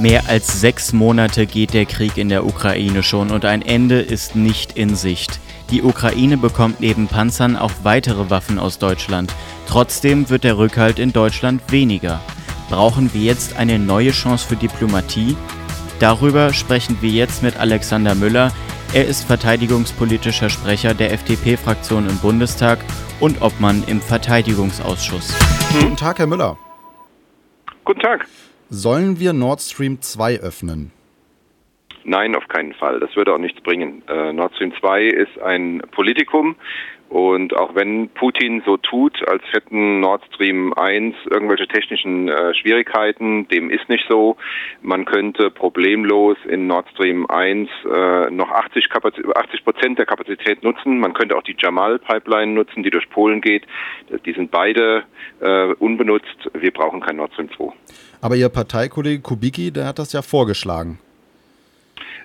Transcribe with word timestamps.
Mehr 0.00 0.28
als 0.28 0.60
sechs 0.60 0.92
Monate 0.92 1.44
geht 1.46 1.74
der 1.74 1.84
Krieg 1.84 2.18
in 2.18 2.28
der 2.28 2.46
Ukraine 2.46 3.02
schon 3.02 3.32
und 3.32 3.44
ein 3.44 3.62
Ende 3.62 4.00
ist 4.00 4.36
nicht 4.36 4.76
in 4.76 4.94
Sicht. 4.94 5.40
Die 5.70 5.82
Ukraine 5.82 6.36
bekommt 6.36 6.78
neben 6.78 7.08
Panzern 7.08 7.56
auch 7.56 7.72
weitere 7.82 8.30
Waffen 8.30 8.60
aus 8.60 8.78
Deutschland. 8.78 9.34
Trotzdem 9.66 10.30
wird 10.30 10.44
der 10.44 10.56
Rückhalt 10.56 11.00
in 11.00 11.12
Deutschland 11.12 11.60
weniger. 11.72 12.20
Brauchen 12.70 13.12
wir 13.12 13.22
jetzt 13.22 13.56
eine 13.56 13.80
neue 13.80 14.12
Chance 14.12 14.46
für 14.46 14.54
Diplomatie? 14.54 15.36
Darüber 15.98 16.52
sprechen 16.52 16.98
wir 17.00 17.10
jetzt 17.10 17.42
mit 17.42 17.56
Alexander 17.56 18.14
Müller. 18.14 18.52
Er 18.92 19.04
ist 19.04 19.24
verteidigungspolitischer 19.24 20.48
Sprecher 20.48 20.94
der 20.94 21.12
FDP-Fraktion 21.12 22.08
im 22.08 22.18
Bundestag 22.18 22.78
und 23.18 23.42
Obmann 23.42 23.82
im 23.88 24.00
Verteidigungsausschuss. 24.00 25.34
Guten 25.72 25.96
Tag, 25.96 26.20
Herr 26.20 26.28
Müller. 26.28 26.56
Guten 27.84 28.00
Tag. 28.00 28.28
Sollen 28.70 29.18
wir 29.18 29.32
Nord 29.32 29.62
Stream 29.62 30.02
2 30.02 30.40
öffnen? 30.40 30.92
Nein, 32.08 32.34
auf 32.34 32.48
keinen 32.48 32.72
Fall. 32.72 33.00
Das 33.00 33.14
würde 33.16 33.34
auch 33.34 33.38
nichts 33.38 33.60
bringen. 33.60 34.02
Äh, 34.08 34.32
Nord 34.32 34.54
Stream 34.54 34.72
2 34.80 35.04
ist 35.04 35.42
ein 35.42 35.82
Politikum. 35.90 36.56
Und 37.10 37.54
auch 37.54 37.74
wenn 37.74 38.08
Putin 38.08 38.62
so 38.64 38.78
tut, 38.78 39.26
als 39.28 39.42
hätten 39.52 40.00
Nord 40.00 40.22
Stream 40.32 40.72
1 40.72 41.14
irgendwelche 41.30 41.68
technischen 41.68 42.28
äh, 42.28 42.54
Schwierigkeiten, 42.54 43.46
dem 43.48 43.68
ist 43.68 43.90
nicht 43.90 44.06
so. 44.08 44.36
Man 44.80 45.04
könnte 45.04 45.50
problemlos 45.50 46.38
in 46.48 46.66
Nord 46.66 46.86
Stream 46.94 47.26
1 47.26 47.68
äh, 47.84 48.30
noch 48.30 48.50
80 48.50 48.88
Prozent 49.64 49.98
der 49.98 50.06
Kapazität 50.06 50.62
nutzen. 50.62 51.00
Man 51.00 51.12
könnte 51.12 51.36
auch 51.36 51.42
die 51.42 51.56
Jamal-Pipeline 51.58 52.52
nutzen, 52.52 52.82
die 52.82 52.90
durch 52.90 53.08
Polen 53.10 53.42
geht. 53.42 53.64
Die 54.24 54.32
sind 54.32 54.50
beide 54.50 55.04
äh, 55.40 55.74
unbenutzt. 55.74 56.50
Wir 56.54 56.70
brauchen 56.70 57.00
kein 57.00 57.16
Nord 57.16 57.34
Stream 57.34 57.50
2. 57.54 57.72
Aber 58.22 58.36
Ihr 58.36 58.48
Parteikollege 58.48 59.20
Kubicki, 59.20 59.70
der 59.70 59.86
hat 59.86 59.98
das 59.98 60.14
ja 60.14 60.22
vorgeschlagen. 60.22 60.98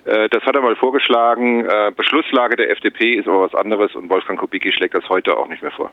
Äh, 0.04 0.28
das 0.28 0.42
hat 0.44 0.54
er 0.54 0.62
mal 0.62 0.76
vorgeschlagen. 0.76 1.64
Äh, 1.64 1.92
Beschlusslage 1.96 2.56
der 2.56 2.70
FDP 2.70 3.14
ist 3.14 3.28
aber 3.28 3.42
was 3.42 3.54
anderes 3.54 3.94
und 3.94 4.10
Wolfgang 4.10 4.38
Kubicki 4.38 4.72
schlägt 4.72 4.94
das 4.94 5.08
heute 5.08 5.36
auch 5.36 5.48
nicht 5.48 5.62
mehr 5.62 5.72
vor. 5.72 5.90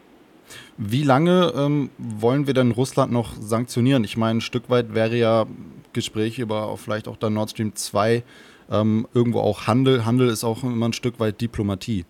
Wie 0.77 1.03
lange 1.03 1.53
ähm, 1.55 1.91
wollen 1.97 2.47
wir 2.47 2.53
denn 2.53 2.71
Russland 2.71 3.11
noch 3.11 3.33
sanktionieren? 3.33 4.03
Ich 4.03 4.17
meine, 4.17 4.39
ein 4.39 4.41
Stück 4.41 4.69
weit 4.69 4.94
wäre 4.94 5.16
ja 5.16 5.45
Gespräch 5.94 6.39
über 6.39 6.75
vielleicht 6.77 7.08
auch 7.08 7.17
dann 7.17 7.33
Nord 7.33 7.52
Stream 7.52 7.75
2 7.75 8.23
ähm, 8.69 9.08
irgendwo 9.13 9.39
auch 9.39 9.67
Handel. 9.67 10.05
Handel 10.05 10.30
ist 10.30 10.43
auch 10.43 10.64
immer 10.64 10.88
ein 10.88 10.93
Stück 10.93 11.19
weit 11.19 11.39
Diplomatie. 11.41 12.05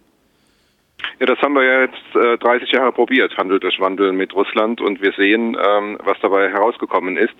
Ja, 1.21 1.27
das 1.27 1.39
haben 1.43 1.53
wir 1.53 1.63
ja 1.63 1.81
jetzt 1.81 2.15
äh, 2.15 2.35
30 2.39 2.71
Jahre 2.71 2.91
probiert, 2.91 3.37
Handel 3.37 3.59
durch 3.59 3.79
Wandel 3.79 4.11
mit 4.11 4.33
Russland, 4.33 4.81
und 4.81 5.03
wir 5.03 5.11
sehen, 5.11 5.55
ähm, 5.55 5.99
was 6.03 6.19
dabei 6.19 6.49
herausgekommen 6.49 7.15
ist. 7.15 7.35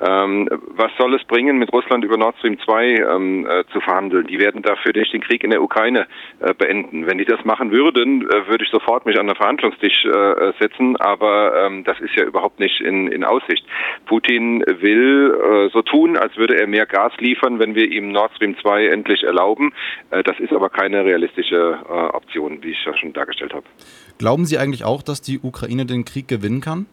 Ähm, 0.00 0.48
was 0.76 0.92
soll 0.98 1.12
es 1.16 1.24
bringen, 1.24 1.58
mit 1.58 1.72
Russland 1.72 2.04
über 2.04 2.16
Nord 2.16 2.38
Stream 2.38 2.60
2 2.60 2.84
ähm, 2.84 3.44
äh, 3.44 3.64
zu 3.72 3.80
verhandeln? 3.80 4.28
Die 4.28 4.38
werden 4.38 4.62
dafür 4.62 4.92
nicht 4.94 5.12
den 5.12 5.20
Krieg 5.20 5.42
in 5.42 5.50
der 5.50 5.64
Ukraine 5.64 6.06
äh, 6.38 6.54
beenden. 6.54 7.08
Wenn 7.08 7.18
die 7.18 7.24
das 7.24 7.44
machen 7.44 7.72
würden, 7.72 8.22
äh, 8.22 8.46
würde 8.46 8.62
ich 8.62 8.70
sofort 8.70 9.04
mich 9.04 9.18
an 9.18 9.26
den 9.26 9.34
Verhandlungstisch 9.34 10.04
äh, 10.04 10.52
setzen, 10.60 10.96
aber 10.98 11.66
ähm, 11.66 11.82
das 11.82 11.98
ist 11.98 12.14
ja 12.14 12.22
überhaupt 12.26 12.60
nicht 12.60 12.80
in, 12.82 13.08
in 13.08 13.24
Aussicht. 13.24 13.66
Putin 14.06 14.62
will 14.64 15.34
äh, 15.34 15.70
so 15.70 15.82
tun, 15.82 16.16
als 16.16 16.36
würde 16.36 16.60
er 16.60 16.68
mehr 16.68 16.86
Gas 16.86 17.12
liefern, 17.18 17.58
wenn 17.58 17.74
wir 17.74 17.90
ihm 17.90 18.12
Nord 18.12 18.30
Stream 18.36 18.56
2 18.58 18.86
endlich 18.86 19.24
erlauben. 19.24 19.72
Äh, 20.12 20.22
das 20.22 20.38
ist 20.38 20.52
aber 20.52 20.68
keine 20.70 21.04
realistische 21.04 21.80
äh, 21.84 21.92
Option, 22.14 22.62
wie 22.62 22.70
ich 22.70 22.84
ja 22.84 22.96
schon 22.96 23.12
dargestellt 23.24 23.52
habe. 23.52 23.66
Glauben 24.18 24.46
Sie 24.46 24.58
eigentlich 24.58 24.84
auch, 24.84 25.02
dass 25.02 25.20
die 25.20 25.40
Ukraine 25.40 25.86
den 25.86 26.04
Krieg 26.04 26.28
gewinnen 26.28 26.60
kann? 26.60 26.86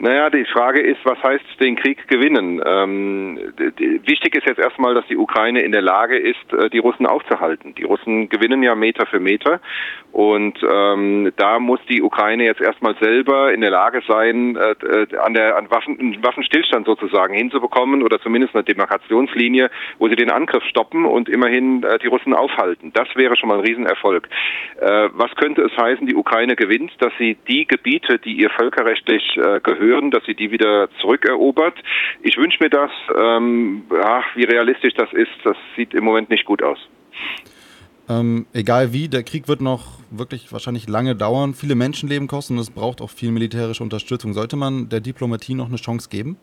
Naja, 0.00 0.30
die 0.30 0.44
Frage 0.44 0.80
ist, 0.80 1.00
was 1.04 1.20
heißt 1.22 1.44
den 1.60 1.74
Krieg 1.74 2.06
gewinnen? 2.06 2.62
Ähm, 2.64 3.36
wichtig 3.56 4.36
ist 4.36 4.46
jetzt 4.46 4.60
erstmal, 4.60 4.94
dass 4.94 5.04
die 5.08 5.16
Ukraine 5.16 5.60
in 5.62 5.72
der 5.72 5.82
Lage 5.82 6.16
ist, 6.16 6.52
äh, 6.52 6.70
die 6.70 6.78
Russen 6.78 7.04
aufzuhalten. 7.04 7.74
Die 7.74 7.82
Russen 7.82 8.28
gewinnen 8.28 8.62
ja 8.62 8.76
Meter 8.76 9.06
für 9.06 9.18
Meter 9.18 9.60
und 10.12 10.58
ähm, 10.62 11.32
da 11.36 11.58
muss 11.58 11.80
die 11.88 12.00
Ukraine 12.00 12.44
jetzt 12.44 12.60
erstmal 12.60 12.94
selber 13.00 13.52
in 13.52 13.60
der 13.60 13.70
Lage 13.70 14.02
sein, 14.06 14.56
äh, 14.56 15.16
an 15.18 15.34
der 15.34 15.56
an 15.56 15.68
Waffen, 15.70 16.16
Waffenstillstand 16.22 16.86
sozusagen 16.86 17.34
hinzubekommen 17.34 18.04
oder 18.04 18.20
zumindest 18.20 18.54
eine 18.54 18.64
Demarkationslinie, 18.64 19.68
wo 19.98 20.08
sie 20.08 20.16
den 20.16 20.30
Angriff 20.30 20.62
stoppen 20.64 21.06
und 21.06 21.28
immerhin 21.28 21.82
äh, 21.82 21.98
die 21.98 22.06
Russen 22.06 22.34
aufhalten. 22.34 22.92
Das 22.94 23.08
wäre 23.16 23.36
schon 23.36 23.48
mal 23.48 23.58
ein 23.58 23.64
Riesenerfolg. 23.64 24.28
Äh, 24.80 25.08
was 25.12 25.34
könnte 25.34 25.62
es 25.62 25.76
heißen, 25.76 26.06
die 26.06 26.14
Ukraine 26.14 26.54
gewinnt, 26.54 26.92
dass 27.00 27.12
sie 27.18 27.36
die 27.48 27.66
Gebiete, 27.66 28.18
die 28.18 28.34
ihr 28.34 28.50
völkerrechtlich 28.50 29.36
äh, 29.36 29.60
gehören, 29.60 29.87
hören, 29.88 30.10
dass 30.10 30.24
sie 30.24 30.34
die 30.34 30.50
wieder 30.50 30.88
zurückerobert. 31.00 31.74
Ich 32.22 32.36
wünsche 32.36 32.62
mir 32.62 32.70
das. 32.70 32.90
Ähm, 33.16 33.84
ach, 34.02 34.24
wie 34.36 34.44
realistisch 34.44 34.94
das 34.94 35.12
ist, 35.12 35.30
das 35.44 35.56
sieht 35.76 35.94
im 35.94 36.04
Moment 36.04 36.30
nicht 36.30 36.44
gut 36.44 36.62
aus. 36.62 36.78
Ähm, 38.08 38.46
egal 38.54 38.92
wie, 38.92 39.08
der 39.08 39.22
Krieg 39.22 39.48
wird 39.48 39.60
noch 39.60 39.98
wirklich 40.10 40.50
wahrscheinlich 40.50 40.88
lange 40.88 41.14
dauern, 41.14 41.52
viele 41.52 41.74
Menschenleben 41.74 42.26
kosten 42.26 42.54
und 42.54 42.60
es 42.60 42.70
braucht 42.70 43.02
auch 43.02 43.10
viel 43.10 43.30
militärische 43.30 43.82
Unterstützung. 43.82 44.32
Sollte 44.32 44.56
man 44.56 44.88
der 44.88 45.00
Diplomatie 45.00 45.54
noch 45.54 45.68
eine 45.68 45.76
Chance 45.76 46.08
geben? 46.08 46.38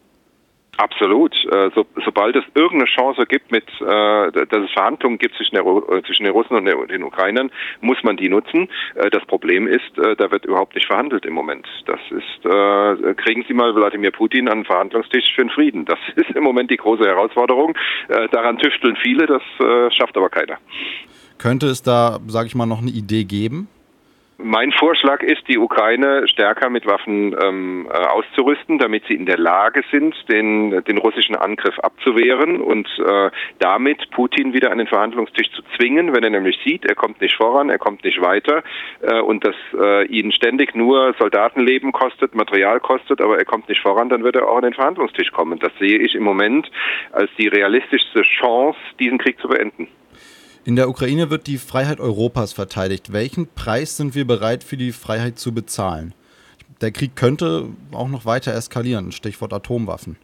Absolut. 0.77 1.33
Äh, 1.45 1.69
so, 1.73 1.85
sobald 2.03 2.35
es 2.35 2.43
irgendeine 2.53 2.85
Chance 2.85 3.25
gibt, 3.27 3.51
mit, 3.51 3.65
äh, 3.79 4.31
dass 4.31 4.63
es 4.63 4.71
Verhandlungen 4.71 5.17
gibt 5.17 5.35
zwischen, 5.35 5.55
der, 5.55 5.65
äh, 5.65 6.03
zwischen 6.03 6.25
den 6.25 6.33
Russen 6.33 6.55
und 6.55 6.65
den 6.65 7.03
Ukrainern, 7.03 7.49
muss 7.81 7.97
man 8.03 8.17
die 8.17 8.29
nutzen. 8.29 8.69
Das 9.11 9.25
Problem 9.25 9.67
ist, 9.67 9.91
da 9.95 10.31
wird 10.31 10.45
überhaupt 10.45 10.75
nicht 10.75 10.87
verhandelt 10.87 11.25
im 11.25 11.33
Moment. 11.33 11.67
Das 11.85 11.99
ist, 12.09 13.17
kriegen 13.17 13.45
Sie 13.47 13.53
mal 13.53 13.75
Wladimir 13.75 14.11
Putin 14.11 14.47
an 14.49 14.59
den 14.59 14.65
Verhandlungstisch 14.65 15.33
für 15.35 15.43
den 15.43 15.49
Frieden. 15.49 15.85
Das 15.85 15.99
ist 16.15 16.31
im 16.31 16.43
Moment 16.43 16.71
die 16.71 16.77
große 16.77 17.03
Herausforderung. 17.03 17.77
Daran 18.31 18.57
tüfteln 18.57 18.95
viele, 19.01 19.25
das 19.25 19.41
schafft 19.93 20.17
aber 20.17 20.29
keiner. 20.29 20.57
Könnte 21.37 21.67
es 21.67 21.81
da, 21.81 22.19
sage 22.27 22.47
ich 22.47 22.55
mal, 22.55 22.65
noch 22.65 22.81
eine 22.81 22.91
Idee 22.91 23.23
geben? 23.23 23.67
Mein 24.37 24.73
Vorschlag 24.73 25.23
ist, 25.23 25.47
die 25.47 25.57
Ukraine 25.57 26.27
stärker 26.27 26.69
mit 26.69 26.85
Waffen 26.85 27.33
ähm, 27.41 27.87
äh, 27.89 27.95
auszurüsten, 27.95 28.79
damit 28.79 29.05
sie 29.07 29.13
in 29.13 29.25
der 29.25 29.37
Lage 29.37 29.81
sind, 29.91 30.13
den, 30.29 30.83
den 30.83 30.97
russischen 30.97 31.37
Angriff 31.37 31.79
abzuwehren 31.79 32.59
und 32.59 32.85
äh, 32.99 33.31
damit 33.59 34.09
Putin 34.11 34.53
wieder 34.53 34.71
an 34.71 34.77
den 34.77 34.87
Verhandlungstisch 34.87 35.49
zu 35.51 35.61
zwingen, 35.77 36.13
wenn 36.13 36.25
er 36.25 36.31
nämlich 36.31 36.59
sieht, 36.65 36.83
er 36.83 36.95
kommt 36.95 37.21
nicht 37.21 37.37
voran, 37.37 37.69
er 37.69 37.77
kommt 37.77 38.03
nicht 38.03 38.21
weiter 38.21 38.61
äh, 39.01 39.21
und 39.21 39.45
das 39.45 39.55
äh, 39.73 40.05
ihn 40.07 40.33
ständig 40.33 40.75
nur 40.75 41.15
Soldatenleben 41.17 41.93
kostet, 41.93 42.35
Material 42.35 42.81
kostet, 42.81 43.21
aber 43.21 43.37
er 43.37 43.45
kommt 43.45 43.69
nicht 43.69 43.81
voran, 43.81 44.09
dann 44.09 44.25
wird 44.25 44.35
er 44.35 44.49
auch 44.49 44.57
an 44.57 44.63
den 44.63 44.73
Verhandlungstisch 44.73 45.31
kommen. 45.31 45.59
Das 45.59 45.71
sehe 45.79 45.97
ich 45.99 46.13
im 46.13 46.23
Moment 46.23 46.69
als 47.13 47.31
die 47.37 47.47
realistischste 47.47 48.21
Chance, 48.23 48.77
diesen 48.99 49.17
Krieg 49.17 49.39
zu 49.39 49.47
beenden. 49.47 49.87
In 50.67 50.75
der 50.75 50.89
Ukraine 50.89 51.29
wird 51.29 51.45
die 51.45 51.59
Freiheit 51.59 51.99
Europas 51.99 52.51
verteidigt. 52.51 53.13
Welchen 53.13 53.45
Preis 53.45 53.97
sind 53.97 54.15
wir 54.15 54.25
bereit 54.25 54.63
für 54.63 54.77
die 54.77 54.93
Freiheit 54.93 55.37
zu 55.37 55.53
bezahlen? 55.53 56.15
Der 56.81 56.89
Krieg 56.89 57.15
könnte 57.15 57.69
auch 57.91 58.07
noch 58.07 58.25
weiter 58.25 58.51
eskalieren, 58.51 59.11
Stichwort 59.11 59.53
Atomwaffen. 59.53 60.17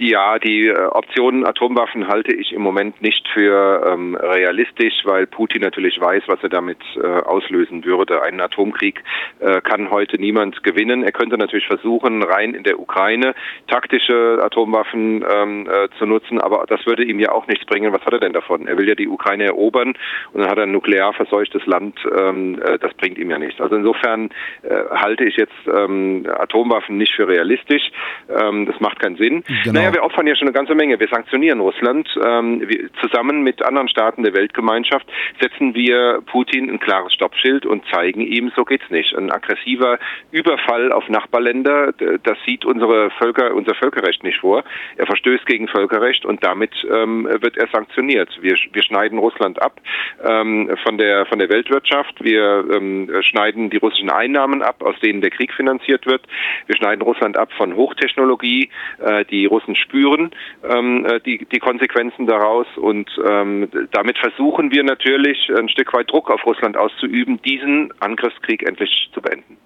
Ja, 0.00 0.38
die 0.38 0.68
äh, 0.68 0.76
Option 0.92 1.44
Atomwaffen 1.44 2.06
halte 2.06 2.32
ich 2.32 2.52
im 2.52 2.62
Moment 2.62 3.02
nicht 3.02 3.26
für 3.34 3.84
ähm, 3.84 4.14
realistisch, 4.14 4.94
weil 5.02 5.26
Putin 5.26 5.62
natürlich 5.62 6.00
weiß, 6.00 6.22
was 6.28 6.40
er 6.40 6.50
damit 6.50 6.78
äh, 6.96 7.04
auslösen 7.04 7.84
würde. 7.84 8.22
Einen 8.22 8.40
Atomkrieg 8.40 9.02
äh, 9.40 9.60
kann 9.60 9.90
heute 9.90 10.16
niemand 10.20 10.62
gewinnen. 10.62 11.02
Er 11.02 11.10
könnte 11.10 11.36
natürlich 11.36 11.66
versuchen, 11.66 12.22
rein 12.22 12.54
in 12.54 12.62
der 12.62 12.78
Ukraine 12.78 13.34
taktische 13.66 14.38
Atomwaffen 14.40 15.24
ähm, 15.28 15.68
äh, 15.68 15.88
zu 15.98 16.06
nutzen, 16.06 16.40
aber 16.40 16.64
das 16.68 16.86
würde 16.86 17.02
ihm 17.02 17.18
ja 17.18 17.32
auch 17.32 17.48
nichts 17.48 17.66
bringen. 17.66 17.92
Was 17.92 18.02
hat 18.02 18.12
er 18.12 18.20
denn 18.20 18.32
davon? 18.32 18.68
Er 18.68 18.78
will 18.78 18.88
ja 18.88 18.94
die 18.94 19.08
Ukraine 19.08 19.46
erobern 19.46 19.94
und 20.32 20.40
dann 20.40 20.48
hat 20.48 20.58
er 20.58 20.64
ein 20.64 20.72
nuklear 20.72 21.12
verseuchtes 21.12 21.66
Land. 21.66 21.98
Ähm, 22.16 22.62
äh, 22.62 22.78
das 22.78 22.94
bringt 22.94 23.18
ihm 23.18 23.30
ja 23.30 23.38
nichts. 23.38 23.60
Also 23.60 23.74
insofern 23.74 24.30
äh, 24.62 24.74
halte 24.94 25.24
ich 25.24 25.36
jetzt 25.36 25.66
ähm, 25.66 26.24
Atomwaffen 26.38 26.98
nicht 26.98 27.14
für 27.14 27.26
realistisch. 27.26 27.90
Ähm, 28.28 28.66
das 28.66 28.78
macht 28.78 29.00
keinen 29.00 29.16
Sinn. 29.16 29.42
Genau. 29.64 29.80
Naja, 29.80 29.87
wir 29.92 30.02
opfern 30.02 30.26
ja 30.26 30.36
schon 30.36 30.48
eine 30.48 30.54
ganze 30.54 30.74
Menge. 30.74 30.98
Wir 31.00 31.08
sanktionieren 31.08 31.60
Russland. 31.60 32.08
Ähm, 32.24 32.62
wir, 32.68 32.90
zusammen 33.00 33.42
mit 33.42 33.62
anderen 33.62 33.88
Staaten 33.88 34.22
der 34.22 34.34
Weltgemeinschaft 34.34 35.06
setzen 35.40 35.74
wir 35.74 36.20
Putin 36.26 36.70
ein 36.70 36.80
klares 36.80 37.12
Stoppschild 37.12 37.66
und 37.66 37.84
zeigen 37.92 38.20
ihm, 38.20 38.52
so 38.56 38.64
geht's 38.64 38.88
nicht. 38.90 39.14
Ein 39.14 39.30
aggressiver 39.30 39.98
Überfall 40.30 40.92
auf 40.92 41.08
Nachbarländer, 41.08 41.92
das 41.92 42.38
sieht 42.46 42.64
unsere 42.64 43.10
Völker, 43.10 43.54
unser 43.54 43.74
Völkerrecht 43.74 44.22
nicht 44.22 44.40
vor. 44.40 44.64
Er 44.96 45.06
verstößt 45.06 45.46
gegen 45.46 45.68
Völkerrecht 45.68 46.24
und 46.24 46.44
damit 46.44 46.72
ähm, 46.90 47.28
wird 47.40 47.56
er 47.56 47.68
sanktioniert. 47.72 48.30
Wir, 48.40 48.56
wir 48.72 48.82
schneiden 48.82 49.18
Russland 49.18 49.60
ab 49.62 49.80
ähm, 50.24 50.70
von 50.84 50.98
der 50.98 51.26
von 51.26 51.38
der 51.38 51.48
Weltwirtschaft. 51.48 52.22
Wir 52.22 52.64
ähm, 52.70 53.10
schneiden 53.22 53.70
die 53.70 53.78
russischen 53.78 54.10
Einnahmen 54.10 54.62
ab, 54.62 54.82
aus 54.82 54.98
denen 55.00 55.20
der 55.20 55.30
Krieg 55.30 55.52
finanziert 55.52 56.06
wird. 56.06 56.22
Wir 56.66 56.76
schneiden 56.76 57.02
Russland 57.02 57.36
ab 57.36 57.50
von 57.56 57.76
Hochtechnologie, 57.76 58.70
äh, 58.98 59.24
die 59.24 59.46
Russen 59.46 59.76
spüren 59.78 60.30
ähm, 60.64 61.06
äh, 61.06 61.20
die, 61.20 61.46
die 61.50 61.58
Konsequenzen 61.58 62.26
daraus. 62.26 62.66
Und 62.76 63.10
ähm, 63.28 63.68
damit 63.92 64.18
versuchen 64.18 64.70
wir 64.70 64.84
natürlich 64.84 65.50
ein 65.56 65.68
Stück 65.68 65.92
weit 65.94 66.10
Druck 66.10 66.30
auf 66.30 66.44
Russland 66.46 66.76
auszuüben, 66.76 67.40
diesen 67.42 67.92
Angriffskrieg 68.00 68.62
endlich 68.62 69.10
zu 69.12 69.20
beenden. 69.20 69.56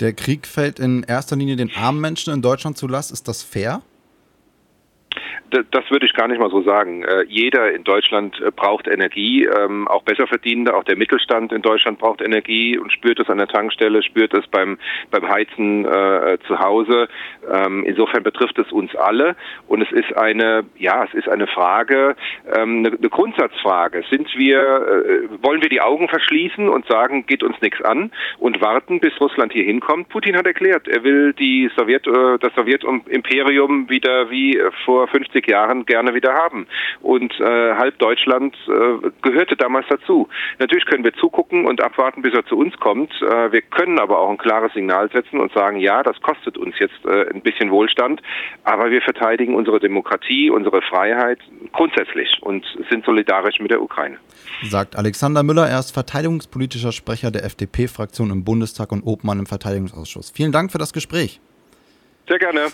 Der 0.00 0.12
Krieg 0.12 0.46
fällt 0.46 0.78
in 0.78 1.04
erster 1.04 1.36
Linie 1.36 1.56
den 1.56 1.70
armen 1.76 2.00
Menschen 2.00 2.32
in 2.32 2.42
Deutschland 2.42 2.76
zu 2.76 2.88
Last. 2.88 3.12
Ist 3.12 3.28
das 3.28 3.42
fair? 3.42 3.82
Das 5.50 5.90
würde 5.90 6.06
ich 6.06 6.14
gar 6.14 6.28
nicht 6.28 6.40
mal 6.40 6.50
so 6.50 6.62
sagen. 6.62 7.04
Äh, 7.04 7.24
jeder 7.28 7.72
in 7.72 7.84
Deutschland 7.84 8.40
äh, 8.40 8.50
braucht 8.50 8.88
Energie, 8.88 9.44
ähm, 9.44 9.86
auch 9.88 10.02
Besserverdienende, 10.02 10.74
auch 10.74 10.84
der 10.84 10.96
Mittelstand 10.96 11.52
in 11.52 11.62
Deutschland 11.62 11.98
braucht 11.98 12.20
Energie 12.22 12.78
und 12.78 12.92
spürt 12.92 13.20
es 13.20 13.28
an 13.28 13.38
der 13.38 13.48
Tankstelle, 13.48 14.02
spürt 14.02 14.32
es 14.34 14.46
beim, 14.48 14.78
beim 15.10 15.28
Heizen 15.28 15.84
äh, 15.84 16.38
zu 16.46 16.58
Hause. 16.58 17.08
Ähm, 17.50 17.84
insofern 17.84 18.22
betrifft 18.22 18.58
es 18.58 18.70
uns 18.72 18.94
alle 18.96 19.36
und 19.68 19.82
es 19.82 19.92
ist 19.92 20.16
eine, 20.16 20.64
ja, 20.78 21.04
es 21.04 21.14
ist 21.14 21.28
eine 21.28 21.46
Frage, 21.46 22.16
ähm, 22.54 22.78
eine, 22.78 22.96
eine 22.96 23.08
Grundsatzfrage. 23.08 24.04
Sind 24.10 24.28
wir, 24.36 24.58
äh, 24.60 25.28
wollen 25.42 25.62
wir 25.62 25.68
die 25.68 25.80
Augen 25.80 26.08
verschließen 26.08 26.68
und 26.68 26.86
sagen, 26.86 27.26
geht 27.26 27.42
uns 27.42 27.60
nichts 27.60 27.82
an 27.82 28.10
und 28.38 28.60
warten, 28.60 29.00
bis 29.00 29.12
Russland 29.20 29.52
hier 29.52 29.64
hinkommt? 29.64 30.08
Putin 30.08 30.36
hat 30.36 30.46
erklärt, 30.46 30.88
er 30.88 31.04
will 31.04 31.32
die 31.34 31.70
Sowjet, 31.76 32.06
äh, 32.06 32.38
das 32.38 32.54
Sowjetimperium 32.54 33.88
wieder 33.90 34.30
wie 34.30 34.58
vor 34.84 35.08
50 35.08 35.21
50 35.22 35.48
Jahren 35.48 35.86
gerne 35.86 36.14
wieder 36.14 36.34
haben. 36.34 36.66
Und 37.00 37.32
äh, 37.40 37.74
halb 37.74 37.98
Deutschland 37.98 38.56
äh, 38.66 39.10
gehörte 39.22 39.56
damals 39.56 39.86
dazu. 39.88 40.28
Natürlich 40.58 40.86
können 40.86 41.04
wir 41.04 41.14
zugucken 41.14 41.66
und 41.66 41.82
abwarten, 41.82 42.22
bis 42.22 42.34
er 42.34 42.44
zu 42.46 42.56
uns 42.56 42.76
kommt. 42.78 43.12
Äh, 43.22 43.52
wir 43.52 43.62
können 43.62 43.98
aber 43.98 44.18
auch 44.18 44.30
ein 44.30 44.38
klares 44.38 44.72
Signal 44.72 45.10
setzen 45.12 45.40
und 45.40 45.52
sagen, 45.52 45.78
ja, 45.78 46.02
das 46.02 46.20
kostet 46.20 46.58
uns 46.58 46.74
jetzt 46.78 47.04
äh, 47.04 47.30
ein 47.30 47.42
bisschen 47.42 47.70
Wohlstand, 47.70 48.20
aber 48.64 48.90
wir 48.90 49.00
verteidigen 49.02 49.54
unsere 49.54 49.80
Demokratie, 49.80 50.50
unsere 50.50 50.82
Freiheit 50.82 51.38
grundsätzlich 51.72 52.38
und 52.40 52.64
sind 52.90 53.04
solidarisch 53.04 53.58
mit 53.60 53.70
der 53.70 53.82
Ukraine. 53.82 54.16
Sagt 54.62 54.96
Alexander 54.96 55.42
Müller, 55.42 55.68
er 55.68 55.78
ist 55.78 55.92
verteidigungspolitischer 55.92 56.92
Sprecher 56.92 57.30
der 57.30 57.44
FDP-Fraktion 57.44 58.30
im 58.30 58.44
Bundestag 58.44 58.92
und 58.92 59.02
Obmann 59.02 59.38
im 59.38 59.46
Verteidigungsausschuss. 59.46 60.32
Vielen 60.34 60.52
Dank 60.52 60.72
für 60.72 60.78
das 60.78 60.92
Gespräch. 60.92 61.40
Sehr 62.28 62.38
gerne. 62.38 62.72